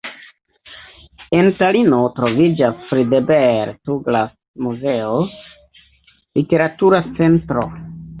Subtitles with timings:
[1.39, 5.19] En Talino troviĝas Friedebert-Tuglas-muzeo,
[6.41, 7.67] literatura centro.